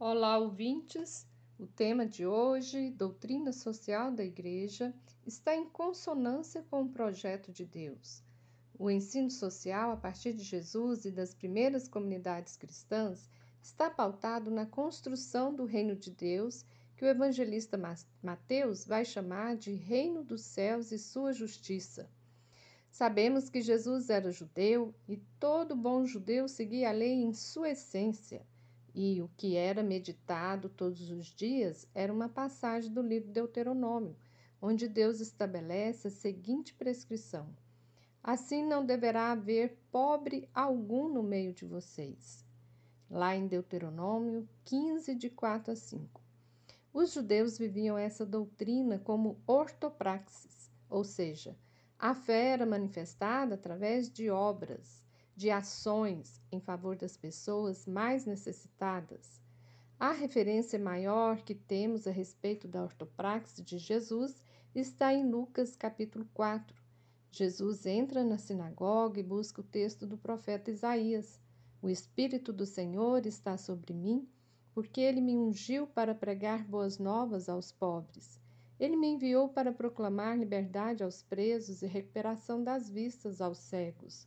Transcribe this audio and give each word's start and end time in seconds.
Olá, 0.00 0.38
ouvintes! 0.38 1.26
O 1.58 1.66
tema 1.66 2.06
de 2.06 2.24
hoje, 2.24 2.88
Doutrina 2.88 3.52
Social 3.52 4.12
da 4.12 4.24
Igreja, 4.24 4.94
está 5.26 5.56
em 5.56 5.68
consonância 5.68 6.64
com 6.70 6.82
o 6.82 6.88
projeto 6.88 7.50
de 7.50 7.64
Deus. 7.64 8.22
O 8.78 8.88
ensino 8.88 9.28
social, 9.28 9.90
a 9.90 9.96
partir 9.96 10.34
de 10.34 10.44
Jesus 10.44 11.04
e 11.04 11.10
das 11.10 11.34
primeiras 11.34 11.88
comunidades 11.88 12.56
cristãs, 12.56 13.28
está 13.60 13.90
pautado 13.90 14.52
na 14.52 14.64
construção 14.64 15.52
do 15.52 15.64
reino 15.64 15.96
de 15.96 16.12
Deus, 16.12 16.64
que 16.96 17.04
o 17.04 17.08
evangelista 17.08 17.76
Mateus 18.22 18.84
vai 18.86 19.04
chamar 19.04 19.56
de 19.56 19.72
Reino 19.72 20.22
dos 20.22 20.42
Céus 20.42 20.92
e 20.92 20.98
Sua 20.98 21.32
Justiça. 21.32 22.08
Sabemos 22.88 23.50
que 23.50 23.60
Jesus 23.60 24.10
era 24.10 24.30
judeu 24.30 24.94
e 25.08 25.16
todo 25.40 25.74
bom 25.74 26.06
judeu 26.06 26.46
seguia 26.46 26.90
a 26.90 26.92
lei 26.92 27.14
em 27.14 27.32
sua 27.34 27.70
essência 27.70 28.46
e 28.94 29.20
o 29.22 29.30
que 29.36 29.56
era 29.56 29.82
meditado 29.82 30.68
todos 30.68 31.10
os 31.10 31.26
dias 31.26 31.86
era 31.94 32.12
uma 32.12 32.28
passagem 32.28 32.92
do 32.92 33.02
livro 33.02 33.30
Deuteronômio, 33.30 34.16
onde 34.60 34.88
Deus 34.88 35.20
estabelece 35.20 36.08
a 36.08 36.10
seguinte 36.10 36.74
prescrição: 36.74 37.48
Assim 38.22 38.64
não 38.64 38.84
deverá 38.84 39.32
haver 39.32 39.78
pobre 39.90 40.48
algum 40.52 41.08
no 41.08 41.22
meio 41.22 41.52
de 41.52 41.64
vocês. 41.64 42.44
Lá 43.10 43.34
em 43.34 43.46
Deuteronômio 43.46 44.48
15, 44.64 45.14
de 45.14 45.30
4 45.30 45.72
a 45.72 45.76
5. 45.76 46.20
Os 46.92 47.12
judeus 47.12 47.56
viviam 47.56 47.96
essa 47.96 48.26
doutrina 48.26 48.98
como 48.98 49.40
ortopraxis, 49.46 50.70
ou 50.90 51.04
seja, 51.04 51.56
a 51.98 52.14
fé 52.14 52.50
era 52.50 52.66
manifestada 52.66 53.54
através 53.54 54.10
de 54.10 54.30
obras 54.30 55.07
de 55.38 55.52
ações 55.52 56.42
em 56.50 56.58
favor 56.58 56.96
das 56.96 57.16
pessoas 57.16 57.86
mais 57.86 58.26
necessitadas. 58.26 59.40
A 59.96 60.10
referência 60.10 60.80
maior 60.80 61.42
que 61.42 61.54
temos 61.54 62.08
a 62.08 62.10
respeito 62.10 62.66
da 62.66 62.82
ortopraxia 62.82 63.64
de 63.64 63.78
Jesus 63.78 64.44
está 64.74 65.14
em 65.14 65.30
Lucas 65.30 65.76
capítulo 65.76 66.28
4. 66.34 66.76
Jesus 67.30 67.86
entra 67.86 68.24
na 68.24 68.36
sinagoga 68.36 69.20
e 69.20 69.22
busca 69.22 69.60
o 69.60 69.64
texto 69.64 70.08
do 70.08 70.18
profeta 70.18 70.72
Isaías. 70.72 71.40
O 71.80 71.88
Espírito 71.88 72.52
do 72.52 72.66
Senhor 72.66 73.24
está 73.24 73.56
sobre 73.56 73.94
mim, 73.94 74.28
porque 74.74 75.00
ele 75.00 75.20
me 75.20 75.38
ungiu 75.38 75.86
para 75.86 76.16
pregar 76.16 76.64
boas 76.64 76.98
novas 76.98 77.48
aos 77.48 77.70
pobres. 77.70 78.40
Ele 78.76 78.96
me 78.96 79.06
enviou 79.06 79.48
para 79.48 79.70
proclamar 79.70 80.36
liberdade 80.36 81.04
aos 81.04 81.22
presos 81.22 81.80
e 81.80 81.86
recuperação 81.86 82.60
das 82.64 82.90
vistas 82.90 83.40
aos 83.40 83.58
cegos 83.58 84.26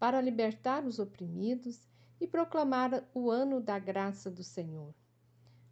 para 0.00 0.18
libertar 0.18 0.86
os 0.86 0.98
oprimidos 0.98 1.86
e 2.18 2.26
proclamar 2.26 3.06
o 3.14 3.30
ano 3.30 3.60
da 3.60 3.78
graça 3.78 4.30
do 4.30 4.42
Senhor. 4.42 4.94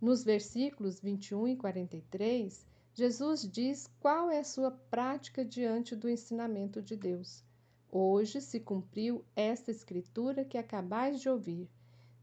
Nos 0.00 0.24
versículos 0.24 1.00
21 1.00 1.46
e 1.48 1.56
43, 1.56 2.66
Jesus 2.92 3.48
diz 3.48 3.88
qual 4.00 4.28
é 4.28 4.40
a 4.40 4.44
sua 4.44 4.72
prática 4.72 5.44
diante 5.44 5.94
do 5.94 6.10
ensinamento 6.10 6.82
de 6.82 6.96
Deus. 6.96 7.44
Hoje 7.88 8.40
se 8.40 8.58
cumpriu 8.58 9.24
esta 9.36 9.70
escritura 9.70 10.44
que 10.44 10.58
acabais 10.58 11.20
de 11.20 11.28
ouvir. 11.28 11.70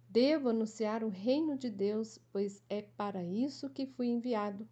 Devo 0.09 0.49
anunciar 0.49 1.05
o 1.05 1.09
reino 1.09 1.57
de 1.57 1.69
Deus, 1.69 2.19
pois 2.33 2.61
é 2.69 2.81
para 2.81 3.23
isso 3.23 3.69
que 3.69 3.85
fui 3.85 4.07
enviado. 4.07 4.67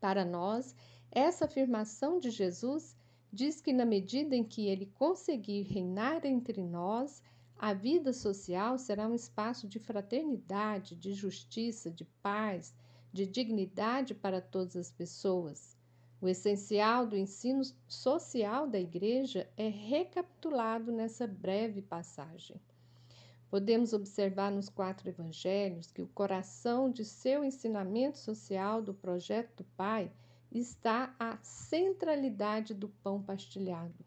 Para 0.00 0.24
nós, 0.24 0.74
essa 1.10 1.44
afirmação 1.44 2.18
de 2.18 2.30
Jesus 2.30 2.96
diz 3.36 3.60
que, 3.60 3.70
na 3.70 3.84
medida 3.84 4.34
em 4.34 4.42
que 4.42 4.66
ele 4.66 4.86
conseguir 4.86 5.62
reinar 5.64 6.24
entre 6.24 6.62
nós, 6.62 7.22
a 7.58 7.74
vida 7.74 8.10
social 8.12 8.78
será 8.78 9.06
um 9.06 9.14
espaço 9.14 9.68
de 9.68 9.78
fraternidade, 9.78 10.96
de 10.96 11.12
justiça, 11.12 11.90
de 11.90 12.06
paz, 12.22 12.74
de 13.12 13.26
dignidade 13.26 14.14
para 14.14 14.40
todas 14.40 14.74
as 14.74 14.90
pessoas. 14.90 15.76
O 16.18 16.26
essencial 16.26 17.06
do 17.06 17.14
ensino 17.14 17.62
social 17.86 18.66
da 18.66 18.80
Igreja 18.80 19.46
é 19.54 19.68
recapitulado 19.68 20.90
nessa 20.90 21.26
breve 21.26 21.82
passagem. 21.82 22.58
Podemos 23.50 23.92
observar 23.92 24.50
nos 24.50 24.70
quatro 24.70 25.10
evangelhos 25.10 25.90
que 25.90 26.00
o 26.00 26.08
coração 26.08 26.90
de 26.90 27.04
seu 27.04 27.44
ensinamento 27.44 28.16
social 28.16 28.80
do 28.80 28.94
projeto 28.94 29.58
do 29.58 29.64
Pai 29.76 30.10
está 30.58 31.14
a 31.18 31.36
centralidade 31.42 32.74
do 32.74 32.88
pão 32.88 33.22
pastilhado. 33.22 34.04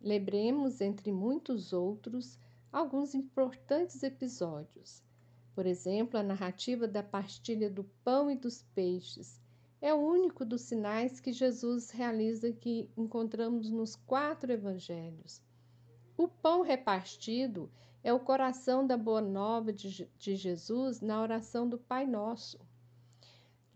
Lembremos, 0.00 0.80
entre 0.80 1.12
muitos 1.12 1.72
outros, 1.72 2.38
alguns 2.72 3.14
importantes 3.14 4.02
episódios. 4.02 5.02
Por 5.54 5.64
exemplo, 5.64 6.18
a 6.18 6.22
narrativa 6.22 6.86
da 6.86 7.02
pastilha 7.02 7.70
do 7.70 7.84
pão 8.04 8.30
e 8.30 8.36
dos 8.36 8.62
peixes 8.74 9.40
é 9.80 9.94
o 9.94 9.98
único 9.98 10.44
dos 10.44 10.62
sinais 10.62 11.20
que 11.20 11.32
Jesus 11.32 11.90
realiza 11.90 12.52
que 12.52 12.90
encontramos 12.96 13.70
nos 13.70 13.94
quatro 13.94 14.52
evangelhos. 14.52 15.42
O 16.16 16.26
pão 16.26 16.62
repartido 16.62 17.70
é 18.02 18.12
o 18.12 18.20
coração 18.20 18.86
da 18.86 18.96
boa 18.96 19.20
nova 19.20 19.72
de, 19.72 20.10
Jesus 20.18 21.00
na 21.00 21.20
oração 21.20 21.68
do 21.68 21.78
Pai 21.78 22.06
Nosso. 22.06 22.58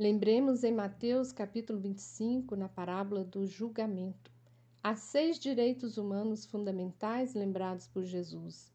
Lembremos 0.00 0.64
em 0.64 0.72
Mateus 0.72 1.30
capítulo 1.30 1.78
25, 1.78 2.56
na 2.56 2.70
parábola 2.70 3.22
do 3.22 3.46
julgamento, 3.46 4.32
há 4.82 4.96
seis 4.96 5.38
direitos 5.38 5.98
humanos 5.98 6.46
fundamentais 6.46 7.34
lembrados 7.34 7.86
por 7.86 8.02
Jesus. 8.02 8.72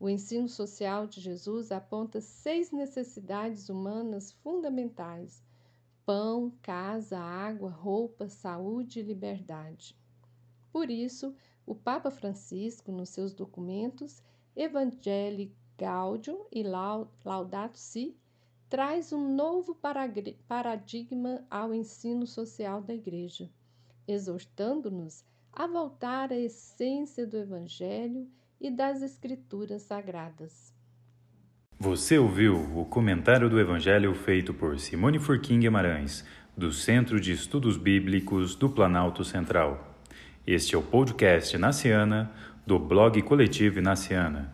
O 0.00 0.08
ensino 0.08 0.48
social 0.48 1.06
de 1.06 1.20
Jesus 1.20 1.70
aponta 1.70 2.20
seis 2.20 2.72
necessidades 2.72 3.68
humanas 3.68 4.32
fundamentais: 4.32 5.44
pão, 6.04 6.52
casa, 6.60 7.20
água, 7.20 7.70
roupa, 7.70 8.28
saúde 8.28 8.98
e 8.98 9.04
liberdade. 9.04 9.96
Por 10.72 10.90
isso, 10.90 11.36
o 11.64 11.76
Papa 11.76 12.10
Francisco, 12.10 12.90
nos 12.90 13.10
seus 13.10 13.32
documentos 13.32 14.20
Evangelii 14.56 15.54
Gaudium 15.78 16.46
e 16.50 16.64
Laudato 16.64 17.78
Si, 17.78 18.18
traz 18.74 19.12
um 19.12 19.32
novo 19.36 19.78
paradigma 20.48 21.44
ao 21.48 21.72
ensino 21.72 22.26
social 22.26 22.82
da 22.82 22.92
Igreja, 22.92 23.48
exortando-nos 24.04 25.24
a 25.52 25.64
voltar 25.64 26.32
à 26.32 26.36
essência 26.36 27.24
do 27.24 27.36
Evangelho 27.36 28.26
e 28.60 28.72
das 28.72 29.00
Escrituras 29.00 29.82
Sagradas. 29.82 30.74
Você 31.78 32.18
ouviu 32.18 32.56
o 32.76 32.84
comentário 32.84 33.48
do 33.48 33.60
Evangelho 33.60 34.12
feito 34.12 34.52
por 34.52 34.76
Simone 34.80 35.20
Furquim 35.20 35.60
Guimarães, 35.60 36.24
do 36.56 36.72
Centro 36.72 37.20
de 37.20 37.30
Estudos 37.30 37.76
Bíblicos 37.76 38.56
do 38.56 38.68
Planalto 38.68 39.24
Central. 39.24 39.94
Este 40.44 40.74
é 40.74 40.78
o 40.78 40.82
podcast 40.82 41.56
Naciana, 41.56 42.28
do 42.66 42.80
blog 42.80 43.22
Coletivo 43.22 43.80
Naciana. 43.80 44.52